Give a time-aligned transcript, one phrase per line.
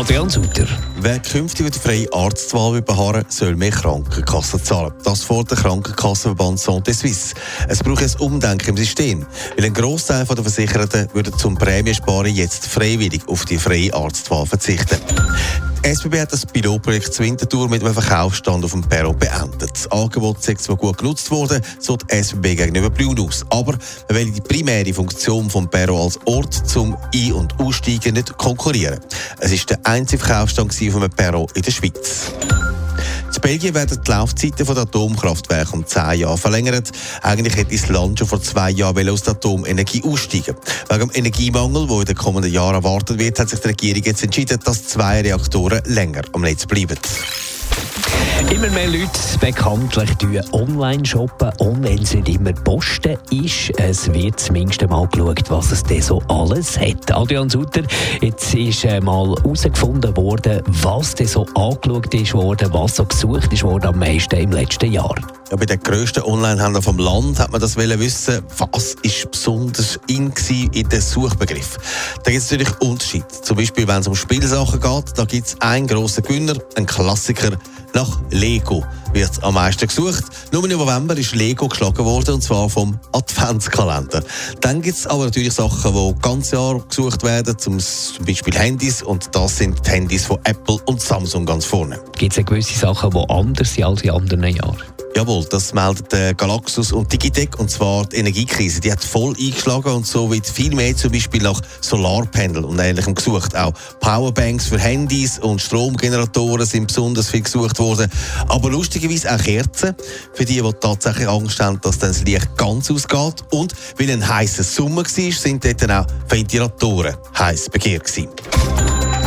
[0.00, 0.66] Adrian Sutter.
[1.02, 4.94] Wer künftig die freie Arztwahl beharren soll mehr Krankenkassen zahlen.
[5.04, 7.34] Das fordert der Krankenkassenverband Santé Suisse.
[7.68, 9.26] Es braucht ein Umdenken im System,
[9.58, 14.96] weil ein Großteil der Versicherten würde zum Prämiensparen jetzt freiwillig auf die freie Arztwahl verzichten.
[15.82, 19.70] Die SBB hat das Pilotprojekt Winterthur mit einem Verkaufsstand auf dem Perron beendet.
[19.72, 23.46] Das Angebot ist zwar gut genutzt worden, so die SBB gegenüber Blue aus.
[23.48, 23.72] Aber
[24.08, 29.00] man will die primäre Funktion vom Perron als Ort zum Ein- und Aussteigen nicht konkurrieren.
[29.38, 32.32] Es ist der einzige Verkaufsstand auf einem Perron in der Schweiz.
[33.40, 36.90] Belgien werden die Laufzeiten der Atomkraftwerke um 10 Jahre verlängert.
[37.22, 40.56] Eigentlich hätte das Land schon vor zwei Jahren aus der Atomenergie aussteigen
[40.88, 44.22] Wegen dem Energiemangel, der in den kommenden Jahren erwartet wird, hat sich die Regierung jetzt
[44.22, 46.98] entschieden, dass zwei Reaktoren länger am Netz bleiben.
[48.50, 50.10] Immer mehr Leute bekanntlich
[50.52, 55.72] online shoppen und wenn es nicht immer Posten ist, es wird zumindest mal geschaut, was
[55.72, 57.12] es denn so alles hat.
[57.12, 57.82] Adrian Sutter,
[58.20, 63.86] jetzt ist äh, mal herausgefunden worden, was denn so angeschaut worden, was so gesucht worden
[63.86, 65.14] am meisten im letzten Jahr.
[65.50, 70.32] Ja, bei den grössten Online-Händlern vom Land hat man das wissen, was ist besonders in
[70.48, 71.76] in den Suchbegriff.
[72.22, 73.26] Da gibt es natürlich Unterschiede.
[73.42, 77.50] Zum Beispiel, wenn es um Spielsachen geht, da gibt es einen grossen Gewinner, einen Klassiker,
[77.94, 80.24] nach Lego wird am meisten gesucht.
[80.52, 84.22] Nur im November ist Lego geschlagen worden, und zwar vom Adventskalender.
[84.60, 87.78] Dann gibt es aber natürlich Sachen, die ganz Jahr gesucht werden, zum
[88.26, 91.98] Beispiel Handys, und das sind die Handys von Apple und Samsung ganz vorne.
[92.18, 94.82] Gibt es gewisse Sachen, die anders sind als in anderen Jahren?
[95.16, 98.80] Jawohl, das meldet äh, Galaxus und Digitec und zwar die Energiekrise.
[98.80, 103.16] Die hat voll eingeschlagen und so wird viel mehr zum Beispiel nach Solarpanel und Ähnlichem
[103.16, 103.56] gesucht.
[103.56, 108.08] Auch Powerbanks für Handys und Stromgeneratoren sind besonders viel gesucht worden.
[108.46, 108.70] Aber
[109.00, 109.94] lustigerweise auch Kerzen
[110.34, 113.44] für die, die tatsächlich Angst haben, dass dann das Licht ganz ausgeht.
[113.50, 118.10] Und weil ein heißer Sommer war, sind dort dann auch Ventilatoren heiß begehrt.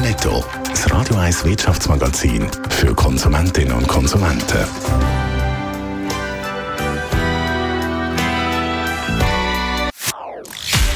[0.00, 0.44] Netto.
[0.70, 4.64] Das Radio 1 Wirtschaftsmagazin für Konsumentinnen und Konsumenten.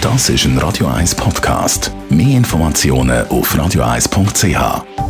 [0.00, 1.92] Das ist ein Radio 1 Podcast.
[2.08, 5.07] Mehr Informationen auf radio1.ch.